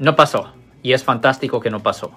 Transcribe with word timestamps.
No 0.00 0.16
pasó. 0.16 0.52
Y 0.82 0.94
es 0.94 1.04
fantástico 1.04 1.60
que 1.60 1.70
no 1.70 1.80
pasó. 1.80 2.10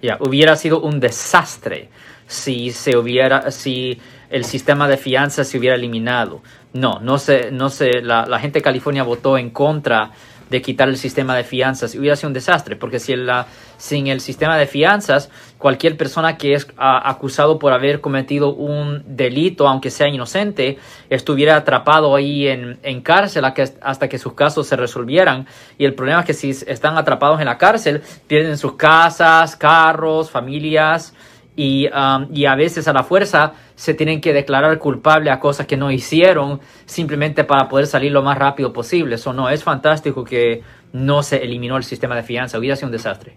Ya, 0.00 0.18
hubiera 0.20 0.54
sido 0.56 0.80
un 0.80 1.00
desastre 1.00 1.90
si 2.26 2.70
se 2.70 2.96
hubiera, 2.96 3.50
si 3.50 4.00
el 4.30 4.44
sistema 4.44 4.88
de 4.88 4.96
fianza 4.96 5.44
se 5.44 5.58
hubiera 5.58 5.74
eliminado. 5.74 6.42
No, 6.72 7.00
no 7.00 7.18
sé, 7.18 7.50
no 7.50 7.70
sé, 7.70 8.02
la, 8.02 8.26
la 8.26 8.38
gente 8.38 8.60
de 8.60 8.62
California 8.62 9.02
votó 9.02 9.36
en 9.36 9.50
contra 9.50 10.12
de 10.54 10.62
quitar 10.62 10.88
el 10.88 10.96
sistema 10.96 11.34
de 11.34 11.42
fianzas 11.42 11.96
hubiera 11.96 12.14
sido 12.14 12.28
un 12.28 12.32
desastre, 12.32 12.76
porque 12.76 13.00
si 13.00 13.16
la, 13.16 13.48
sin 13.76 14.06
el 14.06 14.20
sistema 14.20 14.56
de 14.56 14.68
fianzas, 14.68 15.28
cualquier 15.58 15.96
persona 15.96 16.36
que 16.36 16.54
es 16.54 16.68
acusado 16.76 17.58
por 17.58 17.72
haber 17.72 18.00
cometido 18.00 18.54
un 18.54 19.02
delito, 19.04 19.66
aunque 19.66 19.90
sea 19.90 20.06
inocente, 20.06 20.78
estuviera 21.10 21.56
atrapado 21.56 22.14
ahí 22.14 22.46
en, 22.46 22.78
en 22.84 23.00
cárcel 23.00 23.44
hasta 23.80 24.08
que 24.08 24.16
sus 24.16 24.34
casos 24.34 24.68
se 24.68 24.76
resolvieran. 24.76 25.48
Y 25.76 25.86
el 25.86 25.94
problema 25.94 26.20
es 26.20 26.26
que 26.26 26.34
si 26.34 26.50
están 26.50 26.96
atrapados 26.98 27.40
en 27.40 27.46
la 27.46 27.58
cárcel, 27.58 28.02
pierden 28.28 28.56
sus 28.56 28.74
casas, 28.74 29.56
carros, 29.56 30.30
familias, 30.30 31.14
y, 31.56 31.88
um, 31.88 32.26
y, 32.32 32.46
a 32.46 32.54
veces 32.56 32.88
a 32.88 32.92
la 32.92 33.04
fuerza 33.04 33.52
se 33.76 33.94
tienen 33.94 34.20
que 34.20 34.32
declarar 34.32 34.78
culpable 34.78 35.30
a 35.30 35.38
cosas 35.38 35.66
que 35.66 35.76
no 35.76 35.90
hicieron 35.90 36.60
simplemente 36.84 37.44
para 37.44 37.68
poder 37.68 37.86
salir 37.86 38.10
lo 38.12 38.22
más 38.22 38.36
rápido 38.38 38.72
posible. 38.72 39.14
Eso 39.14 39.32
no, 39.32 39.48
es 39.48 39.62
fantástico 39.62 40.24
que 40.24 40.62
no 40.92 41.22
se 41.22 41.42
eliminó 41.42 41.76
el 41.76 41.84
sistema 41.84 42.16
de 42.16 42.22
fianza, 42.22 42.58
hubiera 42.58 42.76
sido 42.76 42.88
un 42.88 42.92
desastre. 42.92 43.36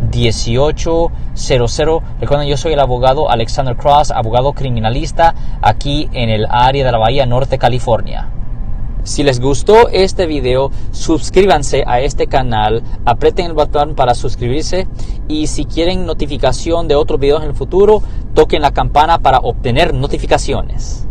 1-800-530-1800. 0.11 2.01
Recuerden, 2.19 2.47
yo 2.47 2.57
soy 2.57 2.73
el 2.73 2.79
abogado 2.79 3.29
Alexander 3.29 3.75
Cross, 3.75 4.11
abogado 4.11 4.53
criminalista 4.53 5.33
aquí 5.61 6.09
en 6.13 6.29
el 6.29 6.45
área 6.49 6.85
de 6.85 6.91
la 6.91 6.97
Bahía 6.97 7.25
Norte, 7.25 7.57
California. 7.57 8.29
Si 9.03 9.23
les 9.23 9.39
gustó 9.39 9.89
este 9.89 10.27
video, 10.27 10.69
suscríbanse 10.91 11.83
a 11.87 12.01
este 12.01 12.27
canal, 12.27 12.83
aprieten 13.03 13.47
el 13.47 13.53
botón 13.53 13.95
para 13.95 14.13
suscribirse 14.13 14.87
y 15.27 15.47
si 15.47 15.65
quieren 15.65 16.05
notificación 16.05 16.87
de 16.87 16.93
otros 16.93 17.19
videos 17.19 17.41
en 17.41 17.49
el 17.49 17.55
futuro, 17.55 18.03
toquen 18.35 18.61
la 18.61 18.71
campana 18.71 19.17
para 19.17 19.39
obtener 19.39 19.95
notificaciones. 19.95 21.07